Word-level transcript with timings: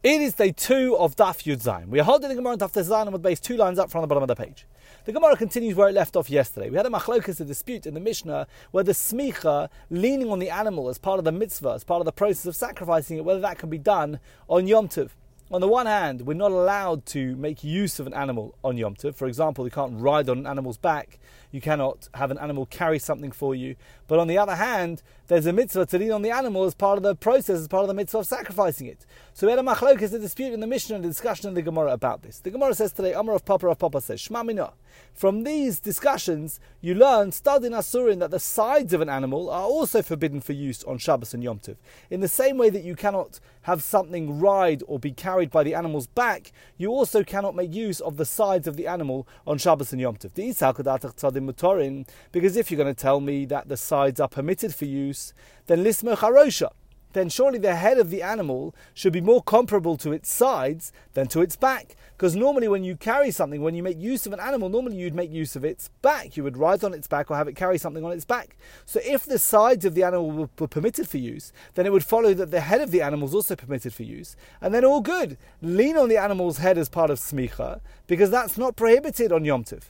It 0.00 0.20
is 0.20 0.34
day 0.34 0.52
two 0.52 0.96
of 0.96 1.16
Daf 1.16 1.42
Yud 1.42 1.60
Zayin. 1.60 1.88
We 1.88 1.98
are 1.98 2.04
holding 2.04 2.28
the 2.28 2.36
Gemara 2.36 2.52
on 2.52 2.58
Daf 2.60 2.70
Zayin 2.70 3.10
with 3.10 3.20
base 3.20 3.40
two 3.40 3.56
lines 3.56 3.80
up 3.80 3.90
from 3.90 4.02
the 4.02 4.06
bottom 4.06 4.22
of 4.22 4.28
the 4.28 4.36
page. 4.36 4.64
The 5.06 5.12
Gemara 5.12 5.36
continues 5.36 5.74
where 5.74 5.88
it 5.88 5.92
left 5.92 6.14
off 6.14 6.30
yesterday. 6.30 6.70
We 6.70 6.76
had 6.76 6.86
a 6.86 6.88
machlokas, 6.88 7.40
a 7.40 7.44
dispute 7.44 7.84
in 7.84 7.94
the 7.94 8.00
Mishnah, 8.00 8.46
where 8.70 8.84
the 8.84 8.92
smicha, 8.92 9.68
leaning 9.90 10.30
on 10.30 10.38
the 10.38 10.50
animal 10.50 10.88
as 10.88 10.98
part 10.98 11.18
of 11.18 11.24
the 11.24 11.32
mitzvah, 11.32 11.72
as 11.72 11.82
part 11.82 12.00
of 12.00 12.04
the 12.04 12.12
process 12.12 12.46
of 12.46 12.54
sacrificing 12.54 13.18
it, 13.18 13.24
whether 13.24 13.40
that 13.40 13.58
can 13.58 13.70
be 13.70 13.78
done 13.78 14.20
on 14.48 14.68
Yom 14.68 14.86
Tov. 14.86 15.10
On 15.50 15.60
the 15.60 15.66
one 15.66 15.86
hand, 15.86 16.26
we're 16.26 16.34
not 16.34 16.52
allowed 16.52 17.04
to 17.06 17.34
make 17.34 17.64
use 17.64 17.98
of 17.98 18.06
an 18.06 18.14
animal 18.14 18.54
on 18.62 18.76
Yom 18.76 18.94
Tov. 18.94 19.16
For 19.16 19.26
example, 19.26 19.64
you 19.64 19.70
can't 19.72 19.98
ride 19.98 20.28
on 20.28 20.38
an 20.38 20.46
animal's 20.46 20.78
back. 20.78 21.18
You 21.50 21.60
cannot 21.60 22.08
have 22.14 22.30
an 22.30 22.38
animal 22.38 22.66
carry 22.66 23.00
something 23.00 23.32
for 23.32 23.52
you. 23.52 23.74
But 24.08 24.18
on 24.18 24.26
the 24.26 24.38
other 24.38 24.56
hand, 24.56 25.02
there's 25.28 25.46
a 25.46 25.52
mitzvah 25.52 25.86
to 25.86 25.98
lean 25.98 26.10
on 26.10 26.22
the 26.22 26.30
animal 26.30 26.64
as 26.64 26.74
part 26.74 26.96
of 26.96 27.02
the 27.02 27.14
process, 27.14 27.58
as 27.58 27.68
part 27.68 27.82
of 27.82 27.88
the 27.88 27.94
mitzvah 27.94 28.18
of 28.18 28.26
sacrificing 28.26 28.86
it. 28.86 29.04
So 29.34 29.46
we 29.46 29.52
had 29.52 29.58
a 29.58 29.62
machlokes, 29.62 30.12
a 30.12 30.18
dispute 30.18 30.54
in 30.54 30.60
the 30.60 30.66
Mishnah 30.66 30.96
and 30.96 31.04
a 31.04 31.08
discussion 31.08 31.48
in 31.48 31.54
the 31.54 31.62
Gemara 31.62 31.92
about 31.92 32.22
this. 32.22 32.40
The 32.40 32.50
Gemara 32.50 32.74
says 32.74 32.92
today, 32.92 33.12
Amar 33.12 33.34
Rav 33.34 33.44
Papa 33.44 33.66
Rav 33.66 33.78
Papa 33.78 34.00
says, 34.00 34.20
Shma 34.20 34.44
Mina. 34.44 34.72
From 35.12 35.44
these 35.44 35.80
discussions, 35.80 36.58
you 36.80 36.94
learn, 36.94 37.30
tzdadin 37.30 37.76
Asurin, 37.76 38.18
that 38.20 38.30
the 38.30 38.40
sides 38.40 38.92
of 38.92 39.00
an 39.00 39.08
animal 39.10 39.50
are 39.50 39.64
also 39.64 40.00
forbidden 40.00 40.40
for 40.40 40.54
use 40.54 40.82
on 40.84 40.96
Shabbos 40.96 41.34
and 41.34 41.42
Yom 41.42 41.58
Tov. 41.58 41.76
In 42.10 42.20
the 42.20 42.28
same 42.28 42.56
way 42.56 42.70
that 42.70 42.82
you 42.82 42.96
cannot 42.96 43.38
have 43.62 43.82
something 43.82 44.40
ride 44.40 44.82
or 44.86 44.98
be 44.98 45.12
carried 45.12 45.50
by 45.50 45.62
the 45.62 45.74
animal's 45.74 46.06
back, 46.06 46.52
you 46.78 46.88
also 46.88 47.22
cannot 47.22 47.54
make 47.54 47.74
use 47.74 48.00
of 48.00 48.16
the 48.16 48.24
sides 48.24 48.66
of 48.66 48.76
the 48.76 48.86
animal 48.86 49.28
on 49.46 49.58
Shabbos 49.58 49.92
and 49.92 50.00
Yom 50.00 50.16
Tov. 50.16 50.32
Because 52.32 52.56
if 52.56 52.70
you're 52.70 52.82
going 52.82 52.94
to 52.94 53.00
tell 53.00 53.20
me 53.20 53.44
that 53.44 53.68
the 53.68 53.76
are 53.98 54.28
permitted 54.28 54.74
for 54.74 54.84
use, 54.84 55.34
then 55.66 55.84
lismo 55.84 56.16
charosha 56.16 56.70
then 57.12 57.28
surely 57.28 57.58
the 57.58 57.74
head 57.74 57.98
of 57.98 58.10
the 58.10 58.22
animal 58.22 58.74
should 58.94 59.12
be 59.12 59.20
more 59.20 59.42
comparable 59.42 59.96
to 59.96 60.12
its 60.12 60.30
sides 60.30 60.92
than 61.14 61.26
to 61.28 61.40
its 61.40 61.56
back. 61.56 61.96
Because 62.16 62.36
normally, 62.36 62.68
when 62.68 62.84
you 62.84 62.96
carry 62.96 63.30
something, 63.30 63.62
when 63.62 63.74
you 63.74 63.82
make 63.82 63.98
use 63.98 64.26
of 64.26 64.32
an 64.32 64.40
animal, 64.40 64.68
normally 64.68 64.96
you'd 64.96 65.14
make 65.14 65.30
use 65.30 65.56
of 65.56 65.64
its 65.64 65.88
back. 66.02 66.36
You 66.36 66.44
would 66.44 66.56
ride 66.56 66.84
on 66.84 66.92
its 66.92 67.06
back 67.06 67.30
or 67.30 67.36
have 67.36 67.48
it 67.48 67.56
carry 67.56 67.78
something 67.78 68.04
on 68.04 68.12
its 68.12 68.24
back. 68.24 68.56
So, 68.84 69.00
if 69.04 69.24
the 69.24 69.38
sides 69.38 69.84
of 69.84 69.94
the 69.94 70.02
animal 70.02 70.30
were, 70.30 70.50
were 70.58 70.68
permitted 70.68 71.08
for 71.08 71.18
use, 71.18 71.52
then 71.74 71.86
it 71.86 71.92
would 71.92 72.04
follow 72.04 72.34
that 72.34 72.50
the 72.50 72.60
head 72.60 72.80
of 72.80 72.90
the 72.90 73.02
animal 73.02 73.28
is 73.28 73.34
also 73.34 73.56
permitted 73.56 73.94
for 73.94 74.02
use. 74.02 74.36
And 74.60 74.74
then 74.74 74.84
all 74.84 75.00
good. 75.00 75.38
Lean 75.62 75.96
on 75.96 76.08
the 76.08 76.18
animal's 76.18 76.58
head 76.58 76.76
as 76.76 76.88
part 76.88 77.10
of 77.10 77.18
smicha, 77.18 77.80
because 78.06 78.30
that's 78.30 78.58
not 78.58 78.76
prohibited 78.76 79.32
on 79.32 79.44
Yom 79.44 79.64
Tov. 79.64 79.84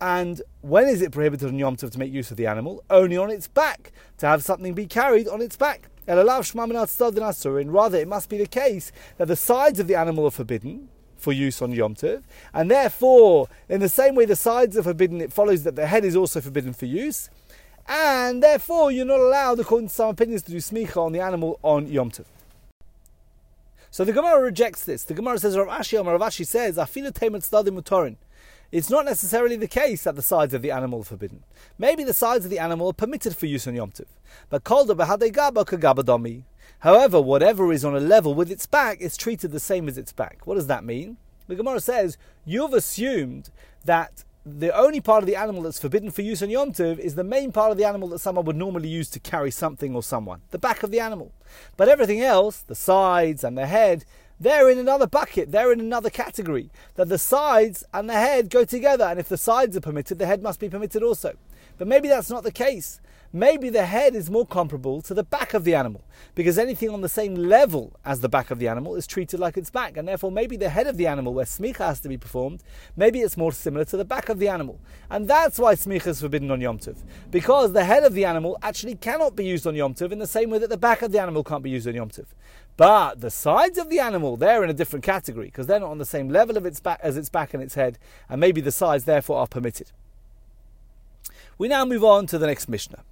And 0.00 0.42
when 0.60 0.88
is 0.88 1.00
it 1.00 1.12
prohibited 1.12 1.48
on 1.48 1.58
Yom 1.58 1.76
Tov 1.76 1.90
to 1.90 1.98
make 1.98 2.12
use 2.12 2.30
of 2.30 2.36
the 2.36 2.46
animal? 2.46 2.84
Only 2.90 3.16
on 3.16 3.30
its 3.30 3.48
back, 3.48 3.92
to 4.18 4.26
have 4.26 4.44
something 4.44 4.74
be 4.74 4.86
carried 4.86 5.26
on 5.26 5.40
its 5.40 5.56
back. 5.56 5.88
Rather, 6.06 7.98
it 7.98 8.08
must 8.08 8.28
be 8.28 8.38
the 8.38 8.46
case 8.46 8.92
that 9.16 9.26
the 9.26 9.36
sides 9.36 9.80
of 9.80 9.86
the 9.88 9.94
animal 9.94 10.26
are 10.26 10.30
forbidden 10.30 10.88
for 11.16 11.32
use 11.32 11.62
on 11.62 11.72
Yom 11.72 11.94
Tov, 11.94 12.22
and 12.52 12.70
therefore, 12.70 13.48
in 13.68 13.80
the 13.80 13.88
same 13.88 14.14
way 14.14 14.26
the 14.26 14.36
sides 14.36 14.76
are 14.76 14.82
forbidden, 14.82 15.20
it 15.20 15.32
follows 15.32 15.62
that 15.64 15.74
the 15.74 15.86
head 15.86 16.04
is 16.04 16.14
also 16.14 16.40
forbidden 16.40 16.74
for 16.74 16.84
use, 16.86 17.30
and 17.88 18.42
therefore 18.42 18.92
you're 18.92 19.06
not 19.06 19.18
allowed, 19.18 19.58
according 19.58 19.88
to 19.88 19.94
some 19.94 20.10
opinions, 20.10 20.42
to 20.42 20.50
do 20.50 20.58
smicha 20.58 20.98
on 20.98 21.12
the 21.12 21.20
animal 21.20 21.58
on 21.62 21.86
Yom 21.86 22.10
Tov. 22.10 22.26
So 23.90 24.04
the 24.04 24.12
Gemara 24.12 24.42
rejects 24.42 24.84
this. 24.84 25.04
The 25.04 25.14
Gemara 25.14 25.38
says, 25.38 25.56
Rav 25.56 25.68
Ashi, 25.68 25.96
Rav 26.04 26.20
Ashi 26.20 26.46
says, 26.46 26.76
"Afilu 26.76 27.10
temet 27.12 27.48
stadim 27.48 27.80
mutorin." 27.80 28.16
It's 28.72 28.90
not 28.90 29.04
necessarily 29.04 29.56
the 29.56 29.68
case 29.68 30.04
that 30.04 30.16
the 30.16 30.22
sides 30.22 30.54
of 30.54 30.62
the 30.62 30.70
animal 30.70 31.00
are 31.00 31.04
forbidden. 31.04 31.44
Maybe 31.78 32.04
the 32.04 32.12
sides 32.12 32.44
of 32.44 32.50
the 32.50 32.58
animal 32.58 32.88
are 32.88 32.92
permitted 32.92 33.36
for 33.36 33.46
use 33.46 33.66
on 33.66 33.74
Yom 33.74 33.92
Tov. 33.92 34.06
But. 34.48 34.62
However, 36.80 37.20
whatever 37.20 37.72
is 37.72 37.84
on 37.84 37.96
a 37.96 38.00
level 38.00 38.34
with 38.34 38.50
its 38.50 38.66
back 38.66 39.00
is 39.00 39.16
treated 39.16 39.52
the 39.52 39.60
same 39.60 39.88
as 39.88 39.96
its 39.96 40.12
back. 40.12 40.46
What 40.46 40.56
does 40.56 40.66
that 40.66 40.84
mean? 40.84 41.16
The 41.48 41.54
Gemara 41.54 41.80
says, 41.80 42.18
you've 42.44 42.74
assumed 42.74 43.50
that 43.84 44.24
the 44.44 44.76
only 44.76 45.00
part 45.00 45.22
of 45.22 45.26
the 45.26 45.34
animal 45.34 45.62
that's 45.62 45.80
forbidden 45.80 46.10
for 46.10 46.22
use 46.22 46.42
on 46.42 46.50
Yom 46.50 46.72
Tov 46.72 46.98
is 46.98 47.16
the 47.16 47.24
main 47.24 47.50
part 47.50 47.72
of 47.72 47.78
the 47.78 47.84
animal 47.84 48.08
that 48.10 48.20
someone 48.20 48.44
would 48.44 48.56
normally 48.56 48.88
use 48.88 49.10
to 49.10 49.20
carry 49.20 49.50
something 49.50 49.94
or 49.94 50.02
someone, 50.02 50.42
the 50.52 50.58
back 50.58 50.84
of 50.84 50.92
the 50.92 51.00
animal. 51.00 51.32
But 51.76 51.88
everything 51.88 52.20
else, 52.20 52.60
the 52.60 52.76
sides 52.76 53.42
and 53.42 53.58
the 53.58 53.66
head, 53.66 54.04
they're 54.38 54.68
in 54.70 54.78
another 54.78 55.06
bucket, 55.06 55.52
they're 55.52 55.72
in 55.72 55.80
another 55.80 56.10
category. 56.10 56.70
That 56.94 57.08
the 57.08 57.18
sides 57.18 57.84
and 57.92 58.08
the 58.08 58.14
head 58.14 58.50
go 58.50 58.64
together, 58.64 59.04
and 59.04 59.18
if 59.18 59.28
the 59.28 59.38
sides 59.38 59.76
are 59.76 59.80
permitted, 59.80 60.18
the 60.18 60.26
head 60.26 60.42
must 60.42 60.60
be 60.60 60.68
permitted 60.68 61.02
also. 61.02 61.34
But 61.78 61.88
maybe 61.88 62.08
that's 62.08 62.30
not 62.30 62.42
the 62.42 62.52
case 62.52 63.00
maybe 63.36 63.68
the 63.68 63.84
head 63.84 64.14
is 64.14 64.30
more 64.30 64.46
comparable 64.46 65.02
to 65.02 65.12
the 65.12 65.22
back 65.22 65.52
of 65.52 65.64
the 65.64 65.74
animal 65.74 66.02
because 66.34 66.58
anything 66.58 66.90
on 66.90 67.02
the 67.02 67.08
same 67.08 67.34
level 67.34 67.92
as 68.04 68.20
the 68.20 68.28
back 68.28 68.50
of 68.50 68.58
the 68.58 68.66
animal 68.66 68.96
is 68.96 69.06
treated 69.06 69.38
like 69.38 69.56
its 69.56 69.70
back, 69.70 69.96
and 69.96 70.08
therefore 70.08 70.30
maybe 70.32 70.56
the 70.56 70.70
head 70.70 70.86
of 70.86 70.96
the 70.96 71.06
animal, 71.06 71.34
where 71.34 71.44
smicha 71.44 71.78
has 71.78 72.00
to 72.00 72.08
be 72.08 72.16
performed, 72.16 72.62
maybe 72.96 73.20
it's 73.20 73.36
more 73.36 73.52
similar 73.52 73.84
to 73.84 73.96
the 73.96 74.04
back 74.04 74.28
of 74.28 74.38
the 74.38 74.48
animal, 74.48 74.80
and 75.10 75.28
that's 75.28 75.58
why 75.58 75.74
smicha 75.74 76.08
is 76.08 76.20
forbidden 76.20 76.50
on 76.50 76.60
Yom 76.60 76.78
Tov 76.78 76.96
because 77.30 77.72
the 77.72 77.84
head 77.84 78.04
of 78.04 78.14
the 78.14 78.24
animal 78.24 78.58
actually 78.62 78.94
cannot 78.94 79.36
be 79.36 79.44
used 79.44 79.66
on 79.66 79.74
Yom 79.74 79.94
Tov 79.94 80.12
in 80.12 80.18
the 80.18 80.26
same 80.26 80.50
way 80.50 80.58
that 80.58 80.70
the 80.70 80.76
back 80.76 81.02
of 81.02 81.12
the 81.12 81.20
animal 81.20 81.44
can't 81.44 81.62
be 81.62 81.70
used 81.70 81.86
on 81.86 81.94
Yom 81.94 82.08
Tov. 82.08 82.26
But 82.76 83.20
the 83.20 83.30
sides 83.30 83.78
of 83.78 83.88
the 83.88 83.98
animal, 83.98 84.36
they're 84.36 84.62
in 84.62 84.70
a 84.70 84.74
different 84.74 85.04
category 85.04 85.46
because 85.46 85.66
they're 85.66 85.80
not 85.80 85.90
on 85.90 85.98
the 85.98 86.04
same 86.04 86.28
level 86.28 86.56
of 86.56 86.66
its 86.66 86.80
back 86.80 87.00
as 87.02 87.16
its 87.16 87.28
back 87.28 87.54
and 87.54 87.62
its 87.62 87.74
head, 87.74 87.98
and 88.28 88.40
maybe 88.40 88.60
the 88.60 88.72
sides 88.72 89.04
therefore 89.04 89.38
are 89.38 89.46
permitted. 89.46 89.92
We 91.58 91.68
now 91.68 91.86
move 91.86 92.04
on 92.04 92.26
to 92.26 92.38
the 92.38 92.46
next 92.46 92.68
Mishnah. 92.68 93.02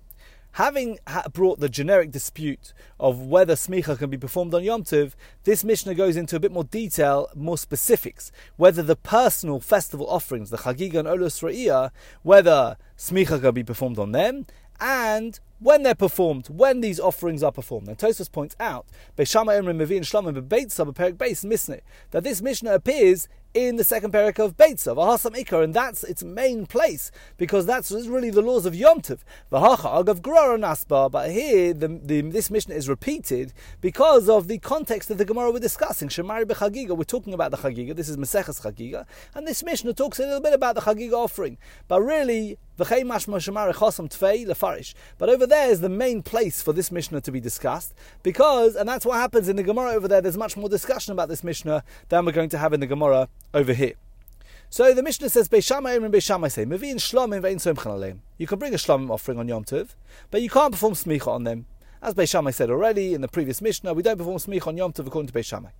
Having 0.54 1.00
brought 1.32 1.58
the 1.58 1.68
generic 1.68 2.12
dispute 2.12 2.72
of 3.00 3.26
whether 3.26 3.54
smicha 3.54 3.98
can 3.98 4.08
be 4.08 4.16
performed 4.16 4.54
on 4.54 4.62
Yom 4.62 4.84
Tov, 4.84 5.14
this 5.42 5.64
Mishnah 5.64 5.96
goes 5.96 6.16
into 6.16 6.36
a 6.36 6.38
bit 6.38 6.52
more 6.52 6.62
detail, 6.62 7.28
more 7.34 7.58
specifics, 7.58 8.30
whether 8.56 8.80
the 8.80 8.94
personal 8.94 9.58
festival 9.58 10.08
offerings, 10.08 10.50
the 10.50 10.58
Chagiga 10.58 11.00
and 11.00 11.08
Olos 11.08 11.42
Ra'iyah, 11.42 11.90
whether 12.22 12.76
smicha 12.96 13.40
can 13.40 13.52
be 13.52 13.64
performed 13.64 13.98
on 13.98 14.12
them, 14.12 14.46
and 14.78 15.40
when 15.58 15.82
they're 15.82 15.92
performed, 15.92 16.48
when 16.48 16.82
these 16.82 17.00
offerings 17.00 17.42
are 17.42 17.50
performed. 17.50 17.88
And 17.88 17.98
Tosfos 17.98 18.30
points 18.30 18.54
out, 18.60 18.86
Beis 19.16 19.30
Shammai 19.30 19.58
Mevi 19.58 19.96
and 19.96 20.06
Shlomim 20.06 20.40
Bebeitza 20.40 20.88
Beperik 20.88 21.14
Beis 21.14 21.44
Misne, 21.44 21.80
that 22.12 22.22
this 22.22 22.40
Mishnah 22.40 22.74
appears 22.74 23.28
in 23.54 23.76
the 23.76 23.84
second 23.84 24.12
perek 24.12 24.40
of 24.40 24.56
Beitza, 24.56 24.96
Vahasam 24.96 25.36
Ikar, 25.36 25.62
and 25.62 25.72
that's 25.72 26.02
its 26.02 26.24
main 26.24 26.66
place 26.66 27.12
because 27.36 27.66
that's 27.66 27.92
really 27.92 28.30
the 28.30 28.42
laws 28.42 28.66
of 28.66 28.74
Yom 28.74 29.00
Tov. 29.00 29.20
Vahacha 29.52 30.04
Agav 30.04 30.20
Grara 30.20 30.58
Nasba, 30.58 31.08
but 31.08 31.30
here 31.30 31.72
the, 31.72 31.86
the, 32.02 32.20
this 32.22 32.50
Mishnah 32.50 32.74
is 32.74 32.88
repeated 32.88 33.52
because 33.80 34.28
of 34.28 34.48
the 34.48 34.58
context 34.58 35.08
of 35.08 35.18
the 35.18 35.24
Gemara 35.24 35.52
we're 35.52 35.60
discussing. 35.60 36.08
Shemari 36.08 36.44
Bechagiga, 36.44 36.96
we're 36.96 37.04
talking 37.04 37.32
about 37.32 37.52
the 37.52 37.56
Chagiga. 37.56 37.94
This 37.94 38.08
is 38.08 38.16
Maseches 38.16 38.60
Chagiga, 38.60 39.06
and 39.34 39.46
this 39.46 39.62
Mishnah 39.62 39.94
talks 39.94 40.18
a 40.18 40.22
little 40.22 40.40
bit 40.40 40.52
about 40.52 40.74
the 40.74 40.80
Chagiga 40.80 41.12
offering, 41.12 41.56
but 41.86 42.02
really. 42.02 42.58
But 42.76 42.90
over 42.90 43.06
there 45.46 45.70
is 45.70 45.80
the 45.80 45.88
main 45.88 46.22
place 46.24 46.60
for 46.60 46.72
this 46.72 46.90
Mishnah 46.90 47.20
to 47.20 47.30
be 47.30 47.38
discussed 47.38 47.94
because, 48.24 48.74
and 48.74 48.88
that's 48.88 49.06
what 49.06 49.16
happens 49.16 49.48
in 49.48 49.54
the 49.54 49.62
Gemara 49.62 49.92
over 49.92 50.08
there. 50.08 50.20
There's 50.20 50.36
much 50.36 50.56
more 50.56 50.68
discussion 50.68 51.12
about 51.12 51.28
this 51.28 51.44
Mishnah 51.44 51.84
than 52.08 52.26
we're 52.26 52.32
going 52.32 52.48
to 52.48 52.58
have 52.58 52.72
in 52.72 52.80
the 52.80 52.88
Gemara 52.88 53.28
over 53.54 53.72
here. 53.72 53.94
So 54.68 54.92
the 54.92 55.02
Mishnah 55.02 55.28
says, 55.28 55.48
Beis 55.48 55.64
Shammai 55.64 55.92
and 55.92 56.12
Beis 56.12 56.24
Shammai 56.24 56.48
say, 56.48 56.66
Mevin 56.66 56.96
Shlomim 56.96 57.40
ve'in 57.40 58.18
You 58.38 58.46
can 58.46 58.58
bring 58.58 58.74
a 58.74 58.76
Shlomim 58.76 59.08
offering 59.08 59.38
on 59.38 59.46
Yom 59.46 59.64
Tov, 59.64 59.90
but 60.32 60.42
you 60.42 60.50
can't 60.50 60.72
perform 60.72 60.94
smicha 60.94 61.28
on 61.28 61.44
them. 61.44 61.66
As 62.02 62.14
Beis 62.14 62.30
Shammai 62.30 62.50
said 62.50 62.70
already 62.70 63.14
in 63.14 63.20
the 63.20 63.28
previous 63.28 63.62
Mishnah, 63.62 63.94
we 63.94 64.02
don't 64.02 64.18
perform 64.18 64.38
smicha 64.38 64.66
on 64.66 64.76
Yom 64.76 64.92
Tov 64.92 65.06
according 65.06 65.28
to 65.28 65.32
Beis 65.32 65.46
Shammai. 65.46 65.70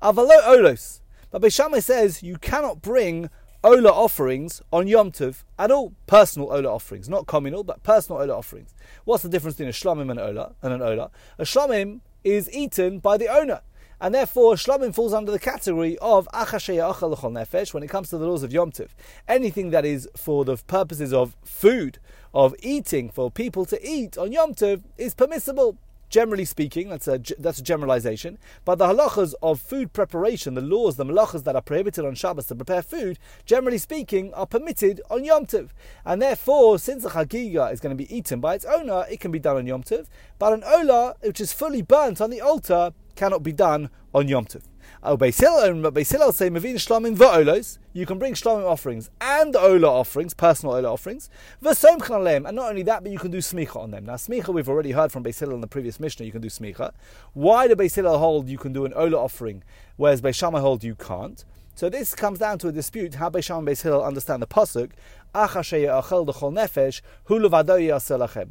Avalo 0.00 0.40
Olos. 0.44 1.00
But 1.32 1.42
Beis 1.42 1.54
Shammai 1.54 1.80
says 1.80 2.22
you 2.22 2.38
cannot 2.38 2.80
bring 2.80 3.28
Ola 3.64 3.90
offerings 3.90 4.62
on 4.72 4.86
Yom 4.86 5.10
Tov 5.10 5.42
at 5.58 5.72
all. 5.72 5.94
Personal 6.06 6.52
Ola 6.52 6.72
offerings, 6.72 7.08
not 7.08 7.26
communal, 7.26 7.64
but 7.64 7.82
personal 7.82 8.22
Ola 8.22 8.38
offerings. 8.38 8.72
What's 9.04 9.24
the 9.24 9.28
difference 9.28 9.56
between 9.56 9.70
a 9.70 9.72
Shlomim 9.72 10.12
and, 10.12 10.20
Ola, 10.20 10.54
and 10.62 10.72
an 10.72 10.80
Ola? 10.80 11.10
A 11.38 11.42
Shlomim 11.42 12.00
is 12.22 12.48
eaten 12.52 13.00
by 13.00 13.16
the 13.16 13.26
owner 13.26 13.62
and 14.00 14.14
therefore 14.14 14.54
Shlomim 14.54 14.94
falls 14.94 15.12
under 15.12 15.32
the 15.32 15.38
category 15.38 15.98
of 15.98 16.28
Achasheya 16.32 16.94
Achal 16.94 17.16
Nefesh 17.16 17.74
when 17.74 17.82
it 17.82 17.90
comes 17.90 18.10
to 18.10 18.18
the 18.18 18.26
laws 18.26 18.42
of 18.42 18.52
Yom 18.52 18.70
Tov. 18.70 18.88
Anything 19.26 19.70
that 19.70 19.84
is 19.84 20.08
for 20.16 20.44
the 20.44 20.56
purposes 20.56 21.12
of 21.12 21.36
food, 21.42 21.98
of 22.32 22.54
eating, 22.62 23.10
for 23.10 23.30
people 23.30 23.64
to 23.64 23.86
eat 23.86 24.16
on 24.16 24.32
Yom 24.32 24.54
Tov 24.54 24.82
is 24.96 25.14
permissible. 25.14 25.76
Generally 26.10 26.46
speaking, 26.46 26.88
that's 26.88 27.06
a, 27.06 27.20
that's 27.38 27.58
a 27.58 27.62
generalization. 27.62 28.38
But 28.64 28.78
the 28.78 28.86
halachas 28.86 29.34
of 29.42 29.60
food 29.60 29.92
preparation, 29.92 30.54
the 30.54 30.62
laws, 30.62 30.96
the 30.96 31.04
malachas 31.04 31.44
that 31.44 31.54
are 31.54 31.60
prohibited 31.60 32.06
on 32.06 32.14
Shabbos 32.14 32.46
to 32.46 32.54
prepare 32.54 32.80
food, 32.80 33.18
generally 33.44 33.76
speaking, 33.76 34.32
are 34.32 34.46
permitted 34.46 35.02
on 35.10 35.24
Yom 35.24 35.44
Tov. 35.44 35.68
And 36.06 36.22
therefore, 36.22 36.78
since 36.78 37.02
the 37.02 37.10
chagiga 37.10 37.70
is 37.70 37.80
going 37.80 37.94
to 37.94 38.02
be 38.02 38.14
eaten 38.14 38.40
by 38.40 38.54
its 38.54 38.64
owner, 38.64 39.04
it 39.10 39.20
can 39.20 39.30
be 39.30 39.38
done 39.38 39.56
on 39.56 39.66
Yom 39.66 39.82
Tov. 39.82 40.06
But 40.38 40.54
an 40.54 40.62
olah, 40.62 41.14
which 41.22 41.42
is 41.42 41.52
fully 41.52 41.82
burnt 41.82 42.22
on 42.22 42.30
the 42.30 42.40
altar, 42.40 42.92
cannot 43.18 43.42
be 43.42 43.52
done 43.52 43.90
on 44.14 44.28
Yom 44.28 44.46
Tov. 44.46 44.62
Oh, 45.02 45.12
um, 45.12 45.18
Hillel 45.18 46.32
say 46.32 46.50
Mavin 46.50 46.76
Shlomim 46.76 47.16
v'olos. 47.16 47.78
You 47.92 48.06
can 48.06 48.18
bring 48.18 48.34
Shlomim 48.34 48.64
offerings 48.64 49.10
and 49.20 49.54
Ola 49.54 49.88
offerings, 49.88 50.34
personal 50.34 50.74
Ola 50.74 50.92
offerings. 50.92 51.28
Chalem, 51.62 52.46
and 52.46 52.56
not 52.56 52.70
only 52.70 52.82
that, 52.82 53.02
but 53.02 53.12
you 53.12 53.18
can 53.18 53.30
do 53.30 53.38
smicha 53.38 53.76
on 53.76 53.90
them. 53.90 54.06
Now, 54.06 54.14
smicha 54.14 54.52
we've 54.54 54.68
already 54.68 54.92
heard 54.92 55.12
from 55.12 55.24
Beis 55.24 55.38
Hillel 55.38 55.56
in 55.56 55.60
the 55.60 55.66
previous 55.66 56.00
Mishnah. 56.00 56.26
You 56.26 56.32
can 56.32 56.40
do 56.40 56.48
smicha. 56.48 56.92
Why 57.32 57.68
do 57.68 57.74
Beis 57.74 57.94
Hillel 57.94 58.18
hold 58.18 58.48
you 58.48 58.58
can 58.58 58.72
do 58.72 58.84
an 58.84 58.92
Ola 58.94 59.18
offering, 59.18 59.62
whereas 59.96 60.20
Beis 60.22 60.34
Shammai 60.34 60.60
hold 60.60 60.82
you 60.82 60.94
can't? 60.94 61.44
So 61.78 61.88
this 61.88 62.12
comes 62.12 62.40
down 62.40 62.58
to 62.58 62.66
a 62.66 62.72
dispute 62.72 63.14
how 63.14 63.30
Beis 63.30 63.44
Shammai 63.44 63.58
and 63.60 63.68
Beis 63.68 63.82
Hillel 63.82 64.02
understand 64.02 64.42
the 64.42 64.48
pasuk 64.48 64.90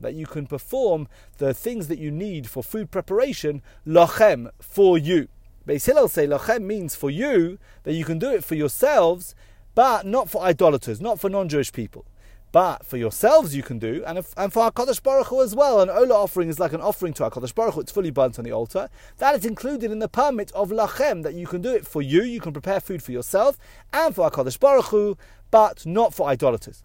that 0.02 0.14
you 0.14 0.26
can 0.26 0.48
perform 0.48 1.10
the 1.38 1.54
things 1.54 1.90
that 1.90 2.00
you 2.00 2.10
need 2.10 2.50
for 2.50 2.64
food 2.64 2.90
preparation 2.90 3.62
lachem 3.86 4.50
for 4.62 4.98
you. 4.98 5.28
Beis 5.68 5.86
Hillel 5.86 6.08
say 6.08 6.26
lachem 6.26 6.62
means 6.62 6.96
for 6.96 7.10
you 7.10 7.60
that 7.84 7.96
you 7.96 8.06
can 8.06 8.18
do 8.18 8.32
it 8.32 8.46
for 8.46 8.56
yourselves, 8.56 9.36
but 9.76 10.06
not 10.06 10.30
for 10.30 10.42
idolaters, 10.42 11.02
not 11.02 11.20
for 11.20 11.30
non-Jewish 11.30 11.74
people. 11.74 12.06
But 12.52 12.86
for 12.86 12.98
yourselves 12.98 13.56
you 13.56 13.64
can 13.64 13.78
do, 13.78 14.04
and, 14.06 14.18
if, 14.18 14.34
and 14.38 14.52
for 14.52 14.72
HaKadosh 14.72 15.04
Baruch 15.04 15.28
Hu 15.28 15.42
as 15.42 15.56
well. 15.56 15.82
An 15.82 15.90
Ola 15.90 16.16
offering 16.16 16.50
is 16.50 16.60
like 16.60 16.74
an 16.74 16.82
offering 16.82 17.14
to 17.14 17.24
HaKadosh 17.24 17.54
Baruch 17.54 17.76
Hu. 17.76 17.82
It's 17.82 17.92
fully 17.92 18.10
burnt 18.10 18.40
on 18.40 18.46
the 18.46 18.52
altar. 18.52 18.90
That 19.18 19.36
is 19.36 19.46
included 19.46 19.92
in 19.92 20.00
the 20.00 20.08
permit 20.08 20.52
of 20.54 20.70
Lachem, 20.70 21.24
that 21.24 21.34
you 21.34 21.46
can 21.46 21.62
do 21.62 21.74
it 21.74 21.86
for 21.86 22.02
you, 22.02 22.24
you 22.24 22.40
can 22.40 22.54
prepare 22.54 22.80
food 22.80 23.04
for 23.04 23.12
yourself, 23.12 23.58
and 23.92 24.16
for 24.16 24.30
HaKadosh 24.30 24.60
Baruch 24.60 24.86
Hu, 24.86 25.18
but 25.52 25.86
not 25.86 26.14
for 26.14 26.30
idolaters. 26.30 26.84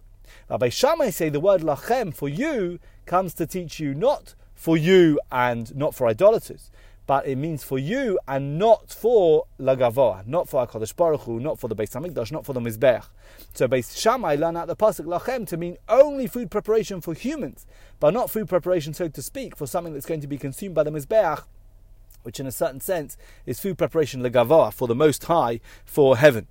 Rabbi 0.49 0.69
Shammai 0.69 1.09
say 1.09 1.29
the 1.29 1.39
word 1.39 1.61
Lachem 1.61 2.13
for 2.13 2.27
you 2.27 2.79
comes 3.05 3.33
to 3.35 3.45
teach 3.45 3.79
you 3.79 3.93
not 3.93 4.35
for 4.53 4.77
you 4.77 5.19
and 5.31 5.75
not 5.75 5.95
for 5.95 6.07
idolaters 6.07 6.69
but 7.05 7.27
it 7.27 7.35
means 7.35 7.63
for 7.63 7.77
you 7.77 8.17
and 8.27 8.57
not 8.57 8.89
for 8.89 9.45
Lagavoa, 9.59 10.25
not 10.25 10.47
for 10.47 10.65
HaKadosh 10.65 10.95
Baruch 10.95 11.21
Hu, 11.21 11.39
not 11.39 11.59
for 11.59 11.67
the 11.67 11.75
Beis 11.75 11.91
Hamikdash, 11.91 12.31
not 12.31 12.45
for 12.45 12.53
the 12.53 12.61
Mizbech. 12.61 13.05
So 13.53 13.67
Beis 13.67 13.97
Shammai 13.97 14.35
learn 14.35 14.55
out 14.55 14.67
the 14.67 14.75
pasuk 14.75 15.05
Lachem 15.05 15.47
to 15.47 15.57
mean 15.57 15.77
only 15.89 16.27
food 16.27 16.49
preparation 16.49 17.01
for 17.01 17.13
humans, 17.13 17.65
but 17.99 18.13
not 18.13 18.31
food 18.31 18.47
preparation, 18.47 18.93
so 18.93 19.07
to 19.09 19.21
speak, 19.21 19.57
for 19.57 19.67
something 19.67 19.93
that's 19.93 20.05
going 20.05 20.21
to 20.21 20.27
be 20.27 20.37
consumed 20.37 20.75
by 20.75 20.83
the 20.83 20.91
Mizbech, 20.91 21.43
which 22.23 22.39
in 22.39 22.47
a 22.47 22.51
certain 22.51 22.79
sense 22.79 23.17
is 23.45 23.59
food 23.59 23.77
preparation 23.77 24.21
Lagavoa, 24.21 24.71
for 24.73 24.87
the 24.87 24.95
Most 24.95 25.25
High, 25.25 25.59
for 25.85 26.17
heaven. 26.17 26.47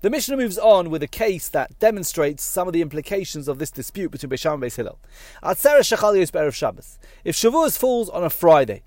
The 0.00 0.10
Mishnah 0.10 0.36
moves 0.36 0.58
on 0.58 0.90
with 0.90 1.02
a 1.02 1.08
case 1.08 1.48
that 1.48 1.78
demonstrates 1.78 2.42
some 2.42 2.66
of 2.66 2.74
the 2.74 2.82
implications 2.82 3.48
of 3.48 3.58
this 3.58 3.70
dispute 3.70 4.10
between 4.10 4.30
Beis 4.30 4.40
Shammai 4.40 4.54
and 4.54 4.62
Beis 4.64 4.76
Hillel. 4.76 4.98
If 7.24 7.36
Shavuos 7.36 7.78
falls 7.78 8.10
on 8.10 8.22
a 8.22 8.28
Friday, 8.28 8.82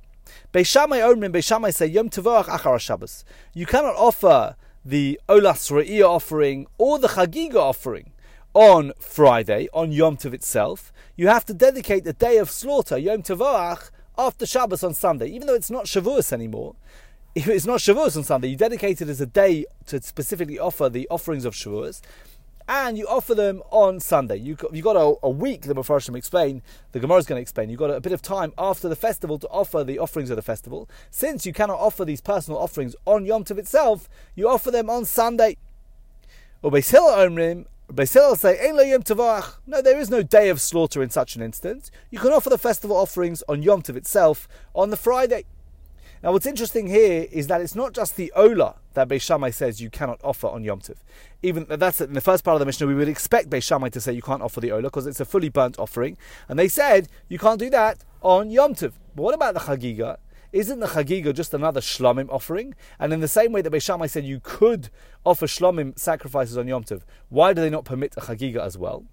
Beis 0.53 0.67
Shammai 0.67 0.99
Omrim, 0.99 1.33
Beis 1.33 1.43
Shammai 1.43 1.71
say 1.71 1.87
Yom 1.87 2.09
Achar 2.09 2.79
Shabbos. 2.79 3.25
You 3.53 3.65
cannot 3.65 3.95
offer 3.95 4.55
the 4.85 5.19
Olas 5.27 5.69
Re'iyah 5.69 6.07
offering 6.07 6.67
or 6.77 6.97
the 6.97 7.09
Chagiga 7.09 7.55
offering 7.55 8.13
on 8.53 8.93
Friday, 8.97 9.67
on 9.73 9.91
Yom 9.91 10.15
Tov 10.15 10.33
itself. 10.33 10.93
You 11.17 11.27
have 11.27 11.43
to 11.47 11.53
dedicate 11.53 12.05
the 12.05 12.13
day 12.13 12.37
of 12.37 12.49
slaughter, 12.49 12.97
Yom 12.97 13.23
Tavach, 13.23 13.91
after 14.17 14.45
Shabbos 14.45 14.85
on 14.85 14.93
Sunday, 14.93 15.27
even 15.27 15.47
though 15.47 15.53
it's 15.53 15.69
not 15.69 15.85
Shavuos 15.85 16.31
anymore. 16.31 16.75
If 17.35 17.47
it's 17.49 17.67
not 17.67 17.81
Shavuos 17.81 18.17
on 18.17 18.23
Sunday, 18.23 18.47
you 18.47 18.55
dedicate 18.55 18.99
it 18.99 19.09
as 19.09 19.21
a 19.21 19.27
day 19.27 19.65
to 19.87 20.01
specifically 20.01 20.57
offer 20.57 20.89
the 20.89 21.07
offerings 21.09 21.45
of 21.45 21.53
Shavuos 21.53 22.01
and 22.67 22.97
you 22.97 23.07
offer 23.07 23.33
them 23.33 23.61
on 23.71 23.99
Sunday. 23.99 24.37
You 24.37 24.57
have 24.59 24.83
got 24.83 24.95
a, 24.95 25.15
a 25.23 25.29
week. 25.29 25.63
The 25.63 25.73
Mepharshim 25.73 26.15
explain. 26.15 26.61
The 26.91 26.99
Gemara 26.99 27.17
is 27.17 27.25
going 27.25 27.37
to 27.37 27.41
explain. 27.41 27.69
You've 27.69 27.79
got 27.79 27.91
a, 27.91 28.01
bit 28.01 28.11
of 28.11 28.21
time 28.21 28.53
after 28.57 28.89
the 28.89 28.95
festival 28.95 29.39
to 29.39 29.47
offer 29.47 29.83
the 29.83 29.99
offerings 29.99 30.29
of 30.29 30.35
the 30.35 30.41
festival. 30.41 30.89
Since 31.09 31.45
you 31.45 31.53
cannot 31.53 31.79
offer 31.79 32.03
these 32.03 32.21
personal 32.21 32.59
offerings 32.59 32.95
on 33.05 33.25
Yom 33.25 33.43
Tov 33.43 33.57
itself, 33.57 34.09
you 34.35 34.49
offer 34.49 34.71
them 34.71 34.89
on 34.89 35.05
Sunday. 35.05 35.57
Or 36.61 36.71
Omrim. 36.71 37.65
Say, 38.37 38.89
Yom. 38.89 39.43
No, 39.65 39.81
there 39.81 39.99
is 39.99 40.09
no 40.09 40.21
day 40.21 40.49
of 40.49 40.59
slaughter 40.59 41.01
in 41.01 41.09
such 41.09 41.37
an 41.37 41.41
instance. 41.41 41.89
You 42.09 42.19
can 42.19 42.33
offer 42.33 42.49
the 42.49 42.57
festival 42.57 42.97
offerings 42.97 43.43
on 43.47 43.63
Yom 43.63 43.81
Tov 43.81 43.95
itself 43.95 44.47
on 44.75 44.89
the 44.89 44.97
Friday. 44.97 45.45
Now, 46.23 46.31
what's 46.31 46.47
interesting 46.47 46.87
here 46.87 47.27
is 47.31 47.45
that 47.47 47.61
it's 47.61 47.75
not 47.75 47.93
just 47.93 48.15
the 48.15 48.31
Ola 48.35 48.75
that 48.95 49.07
Beis 49.07 49.21
Shammai 49.21 49.51
says 49.51 49.79
you 49.79 49.91
cannot 49.91 50.19
offer 50.23 50.47
on 50.47 50.63
Yom 50.63 50.79
Tov. 50.79 50.95
Even 51.43 51.67
that's 51.69 52.01
in 52.01 52.13
the 52.13 52.21
first 52.21 52.43
part 52.43 52.55
of 52.55 52.59
the 52.59 52.65
Mishnah, 52.65 52.87
we 52.87 52.95
would 52.95 53.07
expect 53.07 53.51
Beis 53.51 53.63
Shammai 53.63 53.89
to 53.89 54.01
say 54.01 54.13
you 54.13 54.23
can't 54.23 54.41
offer 54.41 54.59
the 54.59 54.71
Ola 54.71 54.83
because 54.83 55.05
it's 55.05 55.19
a 55.19 55.25
fully 55.25 55.49
burnt 55.49 55.77
offering, 55.77 56.17
and 56.49 56.57
they 56.57 56.67
said 56.67 57.07
you 57.27 57.37
can't 57.37 57.59
do 57.59 57.69
that 57.69 58.03
on 58.21 58.49
Yom 58.49 58.73
Tov. 58.73 58.93
But 59.15 59.21
what 59.21 59.35
about 59.35 59.53
the 59.53 59.59
Chagiga? 59.59 60.17
Isn't 60.51 60.79
the 60.79 60.87
Chagiga 60.87 61.35
just 61.35 61.53
another 61.53 61.81
Shlomim 61.81 62.29
offering? 62.31 62.73
And 62.99 63.13
in 63.13 63.19
the 63.19 63.27
same 63.27 63.51
way 63.51 63.61
that 63.61 63.71
Beis 63.71 63.83
Shammai 63.83 64.07
said 64.07 64.25
you 64.25 64.39
could 64.41 64.89
offer 65.23 65.45
Shlomim 65.45 65.99
sacrifices 65.99 66.57
on 66.57 66.67
Yom 66.67 66.83
Tov, 66.83 67.01
why 67.29 67.53
do 67.53 67.61
they 67.61 67.69
not 67.69 67.85
permit 67.85 68.15
a 68.17 68.21
Chagiga 68.21 68.61
as 68.61 68.75
well? 68.77 69.05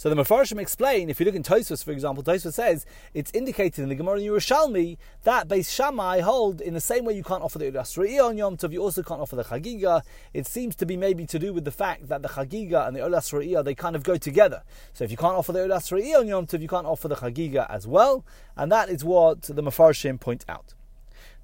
So 0.00 0.08
the 0.08 0.16
Mefarshim 0.16 0.58
explain, 0.58 1.10
if 1.10 1.20
you 1.20 1.26
look 1.26 1.34
in 1.34 1.42
Tosfos, 1.42 1.84
for 1.84 1.90
example, 1.90 2.22
Tosfos 2.22 2.54
says 2.54 2.86
it's 3.12 3.30
indicated 3.32 3.82
in 3.82 3.90
the 3.90 3.94
Gemara 3.94 4.18
in 4.18 4.32
Yerushalmi 4.32 4.96
that 5.24 5.46
Beis 5.46 5.70
Shammai 5.70 6.20
hold 6.20 6.62
in 6.62 6.72
the 6.72 6.80
same 6.80 7.04
way 7.04 7.12
you 7.12 7.22
can't 7.22 7.42
offer 7.42 7.58
the 7.58 7.70
Ulas 7.70 7.98
on 8.24 8.38
Yom 8.38 8.56
Tov, 8.56 8.72
you 8.72 8.80
also 8.80 9.02
can't 9.02 9.20
offer 9.20 9.36
the 9.36 9.44
Chagiga. 9.44 10.00
It 10.32 10.46
seems 10.46 10.74
to 10.76 10.86
be 10.86 10.96
maybe 10.96 11.26
to 11.26 11.38
do 11.38 11.52
with 11.52 11.66
the 11.66 11.70
fact 11.70 12.08
that 12.08 12.22
the 12.22 12.28
Chagiga 12.28 12.88
and 12.88 12.96
the 12.96 13.00
Ulas 13.00 13.62
they 13.62 13.74
kind 13.74 13.94
of 13.94 14.02
go 14.02 14.16
together. 14.16 14.62
So 14.94 15.04
if 15.04 15.10
you 15.10 15.18
can't 15.18 15.36
offer 15.36 15.52
the 15.52 15.58
Ulas 15.58 15.92
on 16.18 16.26
Yom 16.26 16.46
Tov, 16.46 16.62
you 16.62 16.68
can't 16.68 16.86
offer 16.86 17.06
the 17.06 17.16
Chagiga 17.16 17.66
as 17.68 17.86
well, 17.86 18.24
and 18.56 18.72
that 18.72 18.88
is 18.88 19.04
what 19.04 19.42
the 19.42 19.62
Mefarshim 19.62 20.18
point 20.18 20.46
out. 20.48 20.72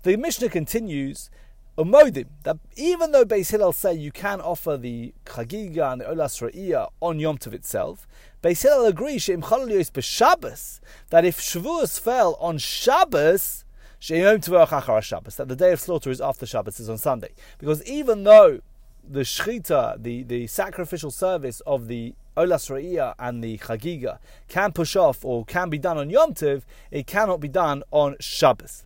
The 0.03 0.17
Mishnah 0.17 0.49
continues 0.49 1.29
Umodim, 1.79 2.29
that 2.45 2.57
even 2.75 3.13
though 3.13 3.27
Beis 3.27 3.51
Hillel 3.51 3.71
say 3.71 3.93
you 3.93 4.11
can 4.11 4.41
offer 4.41 4.79
the 4.79 5.13
Chagiga 5.27 5.93
and 5.93 6.01
the 6.01 6.07
Olas 6.07 6.41
Ra'iyah 6.41 6.89
on 7.03 7.21
Yom 7.21 7.37
Tov 7.37 7.53
itself, 7.53 8.09
Beis 8.43 8.63
Hillel 8.63 8.87
agrees 8.87 9.21
she'im 9.21 9.43
Chalal 9.43 9.69
b'Shabbos, 9.69 10.81
that 11.11 11.27
if 11.27 11.39
Shavuos 11.39 12.01
fell 12.01 12.39
on 12.41 12.57
Shabbos, 12.57 13.67
she'im 13.99 14.25
Tov 14.39 15.03
Shabbos, 15.03 15.37
that 15.37 15.49
the 15.49 15.57
day 15.57 15.73
of 15.73 15.81
slaughter 15.81 16.11
is 16.11 16.19
after 16.19 16.47
Shabbos, 16.47 16.81
is 16.81 16.89
on 16.89 16.97
Sunday. 16.97 17.35
Because 17.59 17.85
even 17.85 18.25
though 18.25 18.61
the 19.07 19.21
Shechita, 19.21 20.03
the, 20.03 20.23
the 20.23 20.47
sacrificial 20.47 21.11
service 21.11 21.61
of 21.67 21.89
the 21.89 22.15
Olas 22.39 22.71
Ra'iyah 22.71 23.17
and 23.19 23.45
the 23.45 23.59
Chagiga 23.59 24.19
can 24.49 24.73
push 24.73 24.97
off 24.97 25.27
or 25.27 25.45
can 25.45 25.69
be 25.69 25.77
done 25.77 25.99
on 25.99 26.09
Yom 26.09 26.33
Tov, 26.33 26.63
it 26.91 27.07
cannot 27.07 27.41
be 27.41 27.49
done 27.49 27.83
on 27.91 28.17
Shabbos. 28.19 28.86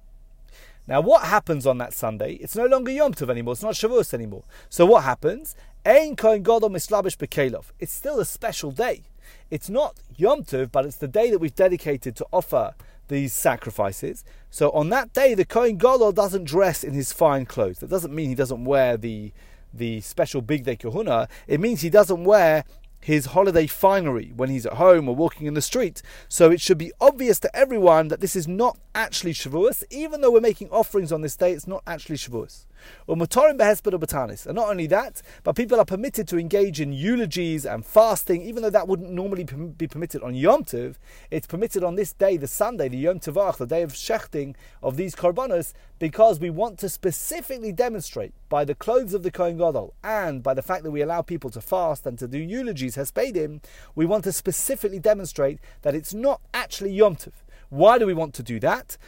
Now, 0.87 1.00
what 1.00 1.25
happens 1.25 1.67
on 1.67 1.79
that 1.79 1.93
Sunday? 1.93 2.35
It's 2.35 2.56
no 2.56 2.67
longer 2.67 2.91
Yom 2.91 3.15
Tov 3.15 3.31
anymore. 3.31 3.53
It's 3.53 3.62
not 3.62 3.75
Shavuos 3.75 4.12
anymore. 4.12 4.44
So 4.69 4.87
what 4.87 5.05
happens? 5.05 5.55
Ein 5.85 6.17
Kohen 6.17 6.43
Gadol 6.43 6.71
Mislabish 6.71 7.17
Bekelov. 7.17 7.67
It's 7.79 7.93
still 7.93 8.19
a 8.19 8.25
special 8.25 8.73
day. 8.73 9.03
It's 9.50 9.71
not 9.71 9.99
Yom 10.17 10.44
Tov, 10.44 10.73
but 10.73 10.85
it's 10.85 10.97
the 10.97 11.09
day 11.09 11.31
that 11.31 11.38
we've 11.38 11.55
dedicated 11.55 12.17
to 12.17 12.27
offer 12.32 12.75
these 13.09 13.32
sacrifices. 13.32 14.25
So 14.50 14.71
on 14.71 14.88
that 14.91 15.12
day, 15.12 15.35
the 15.35 15.44
Kohen 15.44 15.77
Gadol 15.77 16.12
doesn't 16.12 16.44
dress 16.44 16.82
in 16.82 16.94
his 16.94 17.12
fine 17.12 17.47
clothes. 17.47 17.79
That 17.79 17.91
doesn't 17.91 18.15
mean 18.15 18.29
he 18.29 18.35
doesn't 18.35 18.65
wear 18.65 18.96
the 18.96 19.32
the 19.72 20.01
special 20.01 20.43
bigdei 20.43 20.77
kehuna. 20.77 21.29
It 21.46 21.60
means 21.60 21.81
he 21.81 21.91
doesn't 21.91 22.25
wear 22.25 22.65
his 23.00 23.26
holiday 23.26 23.66
finery 23.66 24.32
when 24.36 24.50
he's 24.50 24.66
at 24.66 24.74
home 24.74 25.08
or 25.08 25.16
walking 25.16 25.46
in 25.46 25.54
the 25.54 25.62
street. 25.62 26.02
So 26.28 26.50
it 26.50 26.60
should 26.60 26.78
be 26.78 26.92
obvious 27.00 27.40
to 27.40 27.56
everyone 27.56 28.08
that 28.08 28.20
this 28.20 28.36
is 28.36 28.46
not 28.46 28.78
actually 28.94 29.32
Shavuos, 29.32 29.82
even 29.90 30.20
though 30.20 30.30
we're 30.30 30.40
making 30.40 30.70
offerings 30.70 31.12
on 31.12 31.22
this 31.22 31.36
day, 31.36 31.52
it's 31.52 31.66
not 31.66 31.82
actually 31.86 32.16
Shavuos. 32.16 32.66
And 33.08 34.56
not 34.56 34.69
only 34.69 34.87
that, 34.87 35.22
but 35.43 35.56
people 35.56 35.79
are 35.79 35.84
permitted 35.84 36.29
to 36.29 36.39
engage 36.39 36.81
in 36.81 36.93
eulogies 36.93 37.67
and 37.67 37.84
fasting, 37.84 38.43
even 38.43 38.63
though 38.63 38.70
that 38.70 38.89
wouldn't 38.89 39.10
normally 39.10 39.44
be 39.44 39.87
permitted 39.87 40.22
on 40.22 40.34
Yom 40.34 40.65
Tov. 40.65 40.96
It's 41.31 41.46
permitted 41.46 41.84
on 41.84 41.96
this 41.96 42.13
day, 42.13 42.37
the 42.37 42.46
Sunday, 42.46 42.89
the 42.89 42.99
Yom 42.99 43.20
Tovach, 43.20 43.56
the 43.56 43.67
day 43.67 43.82
of 43.82 43.93
shechting 43.93 44.55
of 44.82 44.96
these 44.96 45.15
korbanos, 45.15 45.72
because 45.99 46.41
we 46.41 46.51
want 46.51 46.79
to 46.79 46.89
specifically 46.89 47.72
demonstrate 47.72 48.32
by 48.49 48.65
the 48.65 48.75
clothes 48.75 49.15
of 49.15 49.22
the 49.22 49.31
Kohen 49.31 49.58
Gadol 49.58 49.94
and 50.03 50.43
by 50.43 50.55
the 50.55 50.63
fact 50.63 50.82
that 50.84 50.91
we 50.91 51.03
allow 51.03 51.22
people 51.22 51.51
to 51.51 51.60
fast 51.60 52.06
and 52.06 52.19
to 52.19 52.27
do 52.27 52.39
eulogies, 52.39 52.96
hespedim, 52.96 53.63
we 53.94 54.06
want 54.06 54.25
to 54.25 54.32
specifically 54.32 54.99
demonstrate 54.99 55.58
that 55.82 55.94
it's 55.94 56.15
not 56.15 56.41
actually 56.55 56.93
Yom 56.93 57.17
Tov. 57.17 57.32
Why 57.70 57.98
do 58.00 58.06
we 58.06 58.15
want 58.15 58.34
to 58.34 58.43
do 58.43 58.58
that? 58.58 58.98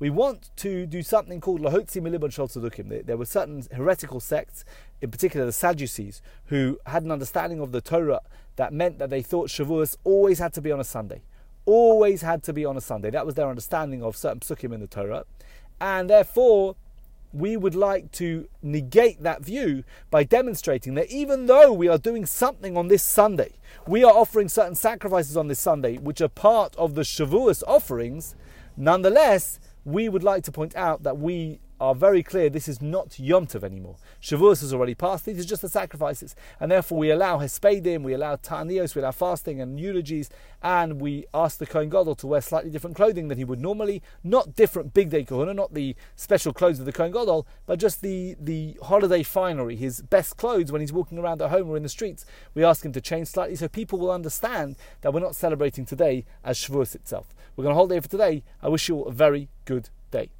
We 0.00 0.10
want 0.10 0.50
to 0.56 0.86
do 0.86 1.02
something 1.02 1.40
called 1.40 1.60
Lahotzi 1.60 2.02
Milibon 2.02 2.30
Shol 2.30 3.06
There 3.06 3.16
were 3.16 3.24
certain 3.24 3.64
heretical 3.72 4.18
sects, 4.18 4.64
in 5.00 5.12
particular 5.12 5.46
the 5.46 5.52
Sadducees, 5.52 6.20
who 6.46 6.80
had 6.86 7.04
an 7.04 7.12
understanding 7.12 7.60
of 7.60 7.70
the 7.70 7.80
Torah 7.80 8.22
that 8.56 8.72
meant 8.72 8.98
that 8.98 9.10
they 9.10 9.22
thought 9.22 9.48
Shavuos 9.48 9.96
always 10.02 10.40
had 10.40 10.52
to 10.54 10.60
be 10.60 10.72
on 10.72 10.80
a 10.80 10.84
Sunday. 10.84 11.22
Always 11.66 12.22
had 12.22 12.42
to 12.44 12.52
be 12.52 12.64
on 12.64 12.76
a 12.76 12.80
Sunday. 12.80 13.10
That 13.10 13.24
was 13.24 13.36
their 13.36 13.48
understanding 13.48 14.02
of 14.02 14.16
certain 14.16 14.40
psukim 14.40 14.74
in 14.74 14.80
the 14.80 14.88
Torah. 14.88 15.24
And 15.80 16.10
therefore, 16.10 16.74
we 17.32 17.56
would 17.56 17.74
like 17.74 18.10
to 18.12 18.48
negate 18.62 19.22
that 19.22 19.42
view 19.42 19.84
by 20.10 20.24
demonstrating 20.24 20.94
that 20.94 21.10
even 21.10 21.46
though 21.46 21.72
we 21.72 21.88
are 21.88 21.98
doing 21.98 22.26
something 22.26 22.76
on 22.76 22.88
this 22.88 23.02
Sunday, 23.02 23.52
we 23.86 24.04
are 24.04 24.12
offering 24.12 24.48
certain 24.48 24.74
sacrifices 24.74 25.36
on 25.36 25.48
this 25.48 25.60
Sunday, 25.60 25.98
which 25.98 26.20
are 26.20 26.28
part 26.28 26.74
of 26.76 26.94
the 26.94 27.02
Shavuos 27.02 27.62
offerings, 27.66 28.34
Nonetheless, 28.78 29.58
we 29.84 30.08
would 30.08 30.22
like 30.22 30.44
to 30.44 30.52
point 30.52 30.76
out 30.76 31.02
that 31.02 31.18
we 31.18 31.58
are 31.80 31.94
very 31.94 32.22
clear 32.22 32.50
this 32.50 32.68
is 32.68 32.82
not 32.82 33.18
Yom 33.18 33.46
Tov 33.46 33.62
anymore. 33.62 33.96
Shavuos 34.20 34.60
has 34.60 34.72
already 34.72 34.94
passed. 34.94 35.24
These 35.24 35.40
are 35.40 35.48
just 35.48 35.62
the 35.62 35.68
sacrifices. 35.68 36.34
And 36.58 36.70
therefore 36.70 36.98
we 36.98 37.10
allow 37.10 37.38
Hespedim, 37.38 38.02
we 38.02 38.14
allow 38.14 38.36
Ta'anios, 38.36 38.94
we 38.94 39.00
allow 39.02 39.12
fasting 39.12 39.60
and 39.60 39.78
eulogies, 39.78 40.30
and 40.62 41.00
we 41.00 41.26
ask 41.32 41.58
the 41.58 41.66
Kohen 41.66 41.88
Gadol 41.88 42.16
to 42.16 42.26
wear 42.26 42.40
slightly 42.40 42.70
different 42.70 42.96
clothing 42.96 43.28
than 43.28 43.38
he 43.38 43.44
would 43.44 43.60
normally. 43.60 44.02
Not 44.24 44.56
different 44.56 44.92
bigdei 44.92 45.26
kahuna, 45.26 45.54
not 45.54 45.74
the 45.74 45.94
special 46.16 46.52
clothes 46.52 46.80
of 46.80 46.86
the 46.86 46.92
Kohen 46.92 47.12
Gadol, 47.12 47.46
but 47.66 47.78
just 47.78 48.02
the, 48.02 48.36
the 48.40 48.76
holiday 48.82 49.22
finery, 49.22 49.76
his 49.76 50.02
best 50.02 50.36
clothes 50.36 50.72
when 50.72 50.80
he's 50.80 50.92
walking 50.92 51.18
around 51.18 51.40
at 51.42 51.50
home 51.50 51.70
or 51.70 51.76
in 51.76 51.82
the 51.82 51.88
streets. 51.88 52.26
We 52.54 52.64
ask 52.64 52.84
him 52.84 52.92
to 52.92 53.00
change 53.00 53.28
slightly 53.28 53.56
so 53.56 53.68
people 53.68 53.98
will 53.98 54.10
understand 54.10 54.76
that 55.02 55.12
we're 55.12 55.20
not 55.20 55.36
celebrating 55.36 55.84
today 55.84 56.24
as 56.44 56.58
Shavuos 56.58 56.94
itself. 56.94 57.34
We're 57.54 57.62
going 57.62 57.72
to 57.72 57.76
hold 57.76 57.90
there 57.90 58.02
for 58.02 58.08
today. 58.08 58.42
I 58.62 58.68
wish 58.68 58.88
you 58.88 58.96
all 58.96 59.08
a 59.08 59.12
very 59.12 59.48
good 59.64 59.90
day. 60.10 60.30